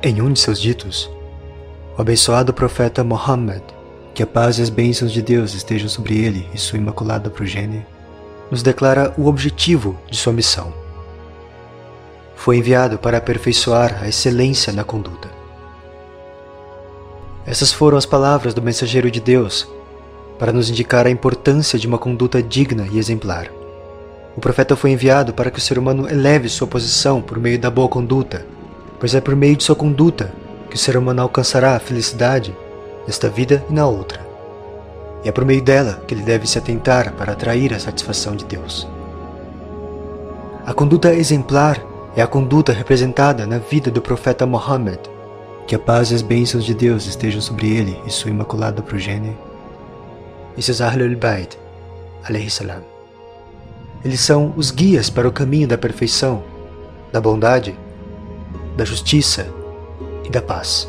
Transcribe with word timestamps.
Em 0.00 0.22
um 0.22 0.32
de 0.32 0.38
seus 0.38 0.60
ditos, 0.60 1.10
o 1.96 2.00
abençoado 2.00 2.54
profeta 2.54 3.02
Muhammad, 3.02 3.60
que 4.14 4.22
a 4.22 4.26
paz 4.28 4.56
e 4.58 4.62
as 4.62 4.70
bênçãos 4.70 5.10
de 5.10 5.20
Deus 5.20 5.54
estejam 5.54 5.88
sobre 5.88 6.16
ele 6.16 6.48
e 6.54 6.58
sua 6.58 6.78
imaculada 6.78 7.28
progênie, 7.28 7.84
nos 8.48 8.62
declara 8.62 9.12
o 9.18 9.26
objetivo 9.26 9.98
de 10.08 10.16
sua 10.16 10.32
missão. 10.32 10.72
Foi 12.36 12.58
enviado 12.58 12.96
para 12.96 13.18
aperfeiçoar 13.18 13.98
a 14.00 14.08
excelência 14.08 14.72
na 14.72 14.84
conduta. 14.84 15.28
Essas 17.44 17.72
foram 17.72 17.98
as 17.98 18.06
palavras 18.06 18.54
do 18.54 18.62
mensageiro 18.62 19.10
de 19.10 19.20
Deus 19.20 19.68
para 20.38 20.52
nos 20.52 20.70
indicar 20.70 21.08
a 21.08 21.10
importância 21.10 21.76
de 21.76 21.88
uma 21.88 21.98
conduta 21.98 22.40
digna 22.40 22.86
e 22.92 22.98
exemplar. 22.98 23.50
O 24.36 24.40
profeta 24.40 24.76
foi 24.76 24.92
enviado 24.92 25.34
para 25.34 25.50
que 25.50 25.58
o 25.58 25.62
ser 25.62 25.76
humano 25.76 26.08
eleve 26.08 26.48
sua 26.48 26.68
posição 26.68 27.20
por 27.20 27.40
meio 27.40 27.58
da 27.58 27.68
boa 27.68 27.88
conduta, 27.88 28.46
pois 28.98 29.14
é 29.14 29.20
por 29.20 29.36
meio 29.36 29.56
de 29.56 29.64
sua 29.64 29.76
conduta 29.76 30.32
que 30.68 30.76
o 30.76 30.78
ser 30.78 30.96
humano 30.96 31.22
alcançará 31.22 31.76
a 31.76 31.80
felicidade 31.80 32.56
nesta 33.06 33.28
vida 33.28 33.64
e 33.70 33.72
na 33.72 33.86
outra. 33.86 34.20
E 35.24 35.28
é 35.28 35.32
por 35.32 35.44
meio 35.44 35.62
dela 35.62 36.02
que 36.06 36.14
ele 36.14 36.22
deve 36.22 36.46
se 36.46 36.58
atentar 36.58 37.12
para 37.12 37.32
atrair 37.32 37.72
a 37.74 37.78
satisfação 37.78 38.36
de 38.36 38.44
Deus. 38.44 38.86
A 40.64 40.74
conduta 40.74 41.14
exemplar 41.14 41.82
é 42.14 42.22
a 42.22 42.26
conduta 42.26 42.72
representada 42.72 43.46
na 43.46 43.58
vida 43.58 43.90
do 43.90 44.02
profeta 44.02 44.44
Muhammad. 44.44 44.98
Que 45.66 45.74
a 45.74 45.78
paz 45.78 46.10
e 46.10 46.14
as 46.14 46.22
bênçãos 46.22 46.64
de 46.64 46.74
Deus 46.74 47.06
estejam 47.06 47.40
sobre 47.40 47.68
ele 47.68 48.00
e 48.06 48.10
sua 48.10 48.30
imaculada 48.30 48.82
progênie. 48.82 49.36
E 50.56 50.62
seus 50.62 50.80
Ahlul 50.80 51.16
Bayt, 51.16 51.56
salam. 52.48 52.82
Eles 54.04 54.20
são 54.20 54.52
os 54.56 54.70
guias 54.70 55.10
para 55.10 55.28
o 55.28 55.32
caminho 55.32 55.68
da 55.68 55.76
perfeição, 55.76 56.42
da 57.12 57.20
bondade, 57.20 57.78
da 58.78 58.84
justiça 58.84 59.48
e 60.24 60.30
da 60.30 60.40
paz. 60.40 60.88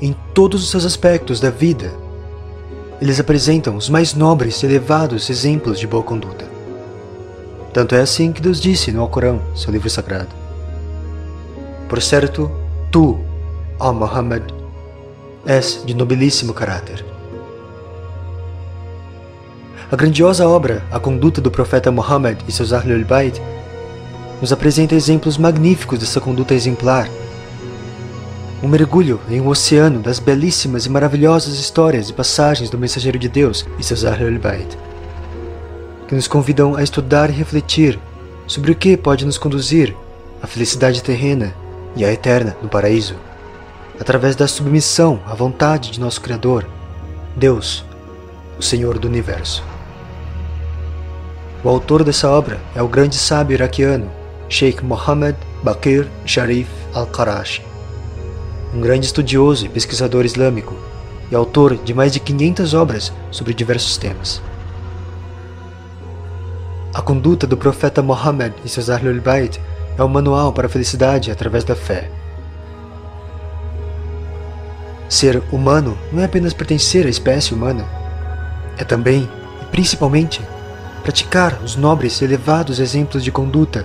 Em 0.00 0.14
todos 0.32 0.62
os 0.62 0.70
seus 0.70 0.84
aspectos 0.84 1.40
da 1.40 1.50
vida, 1.50 1.92
eles 3.02 3.18
apresentam 3.18 3.76
os 3.76 3.88
mais 3.88 4.14
nobres 4.14 4.62
e 4.62 4.66
elevados 4.66 5.28
exemplos 5.28 5.80
de 5.80 5.88
boa 5.88 6.04
conduta. 6.04 6.48
Tanto 7.72 7.96
é 7.96 8.00
assim 8.00 8.30
que 8.30 8.40
Deus 8.40 8.60
disse 8.60 8.92
no 8.92 9.00
Alcorão, 9.00 9.40
seu 9.56 9.72
livro 9.72 9.90
sagrado: 9.90 10.28
Por 11.88 12.00
certo, 12.00 12.48
tu, 12.92 13.18
ó 13.80 13.92
Muhammad, 13.92 14.44
és 15.44 15.82
de 15.84 15.92
nobilíssimo 15.92 16.54
caráter. 16.54 17.04
A 19.90 19.96
grandiosa 19.96 20.48
obra 20.48 20.84
A 20.92 21.00
Conduta 21.00 21.40
do 21.40 21.50
Profeta 21.50 21.90
Muhammad 21.90 22.38
e 22.46 22.52
seus 22.52 22.72
Ahlul 22.72 23.04
Bayt 23.04 23.42
nos 24.40 24.52
apresenta 24.52 24.94
exemplos 24.94 25.36
magníficos 25.36 25.98
dessa 25.98 26.20
conduta 26.20 26.54
exemplar 26.54 27.08
um 28.62 28.68
mergulho 28.68 29.18
em 29.30 29.40
um 29.40 29.48
oceano 29.48 30.00
das 30.00 30.18
belíssimas 30.18 30.84
e 30.84 30.90
maravilhosas 30.90 31.54
histórias 31.54 32.10
e 32.10 32.12
passagens 32.12 32.68
do 32.68 32.76
Mensageiro 32.76 33.18
de 33.18 33.28
Deus 33.28 33.64
e 33.78 33.82
seus 33.82 34.04
Ahlul 34.04 34.38
que 36.06 36.14
nos 36.14 36.28
convidam 36.28 36.76
a 36.76 36.82
estudar 36.82 37.30
e 37.30 37.32
refletir 37.32 37.98
sobre 38.46 38.72
o 38.72 38.74
que 38.74 38.96
pode 38.98 39.24
nos 39.24 39.38
conduzir 39.38 39.96
à 40.42 40.46
felicidade 40.46 41.02
terrena 41.02 41.54
e 41.96 42.04
à 42.04 42.12
eterna 42.12 42.56
no 42.60 42.68
paraíso, 42.68 43.14
através 43.98 44.36
da 44.36 44.46
submissão 44.46 45.20
à 45.26 45.34
vontade 45.34 45.90
de 45.90 46.00
nosso 46.00 46.20
Criador, 46.20 46.66
Deus, 47.34 47.84
o 48.58 48.62
Senhor 48.62 48.98
do 48.98 49.08
Universo. 49.08 49.64
O 51.64 51.68
autor 51.68 52.04
dessa 52.04 52.28
obra 52.28 52.60
é 52.74 52.82
o 52.82 52.88
grande 52.88 53.16
sábio 53.16 53.54
iraquiano 53.54 54.19
Sheikh 54.50 54.84
Mohammed 54.84 55.38
Bakir 55.62 56.06
Sharif 56.26 56.68
al-Qarashi 56.92 57.70
um 58.74 58.80
grande 58.80 59.06
estudioso 59.06 59.66
e 59.66 59.68
pesquisador 59.68 60.24
islâmico 60.24 60.74
e 61.30 61.34
autor 61.34 61.76
de 61.76 61.94
mais 61.94 62.12
de 62.12 62.20
500 62.20 62.74
obras 62.74 63.12
sobre 63.30 63.54
diversos 63.54 63.96
temas. 63.96 64.40
A 66.94 67.02
conduta 67.02 67.46
do 67.46 67.56
profeta 67.56 68.02
Muhammad 68.02 68.52
e 68.64 68.68
seus 68.68 68.90
Ahlul 68.90 69.20
Bayt 69.20 69.60
é 69.96 70.04
um 70.04 70.08
manual 70.08 70.52
para 70.52 70.66
a 70.66 70.70
felicidade 70.70 71.30
através 71.30 71.64
da 71.64 71.74
fé. 71.74 72.10
Ser 75.08 75.42
humano 75.50 75.98
não 76.12 76.22
é 76.22 76.24
apenas 76.24 76.52
pertencer 76.52 77.06
à 77.06 77.08
espécie 77.08 77.54
humana, 77.54 77.84
é 78.78 78.84
também, 78.84 79.28
e 79.60 79.64
principalmente, 79.66 80.40
praticar 81.02 81.60
os 81.62 81.74
nobres 81.74 82.20
e 82.20 82.24
elevados 82.24 82.78
exemplos 82.78 83.24
de 83.24 83.32
conduta 83.32 83.84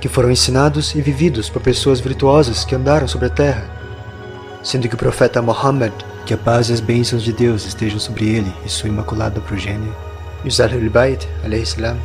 que 0.00 0.08
foram 0.08 0.30
ensinados 0.30 0.94
e 0.94 1.00
vividos 1.00 1.50
por 1.50 1.62
pessoas 1.62 2.00
virtuosas 2.00 2.64
que 2.64 2.74
andaram 2.74 3.08
sobre 3.08 3.26
a 3.26 3.30
terra 3.30 3.78
sendo 4.62 4.88
que 4.88 4.94
o 4.94 4.98
profeta 4.98 5.40
Muhammad, 5.40 5.92
que 6.26 6.34
a 6.34 6.36
paz 6.36 6.68
e 6.68 6.72
as 6.72 6.80
bênçãos 6.80 7.22
de 7.22 7.32
Deus 7.32 7.64
estejam 7.64 7.98
sobre 7.98 8.28
ele 8.28 8.52
e 8.64 8.68
sua 8.68 8.88
imaculada 8.88 9.40
progênie, 9.40 9.92
e 10.44 10.48
os 10.48 10.60
Ahlul 10.60 10.90
Bayt, 10.90 11.26
salam, 11.64 11.96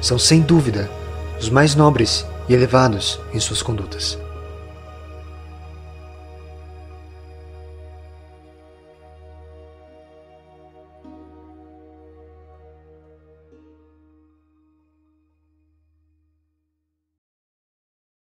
são 0.00 0.18
sem 0.18 0.40
dúvida 0.40 0.90
os 1.38 1.48
mais 1.48 1.74
nobres 1.74 2.26
e 2.48 2.54
elevados 2.54 3.20
em 3.32 3.40
suas 3.40 3.62
condutas. 3.62 4.21